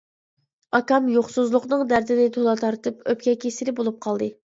[0.77, 4.31] ئاكام يوقسۇزلۇقنىڭ دەردىنى تولا تارتىپ ئۆپكە كېسىلى بولۇپ قالدى.